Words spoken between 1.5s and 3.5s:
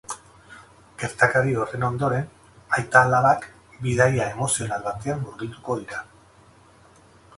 horren ondoren aita-alabak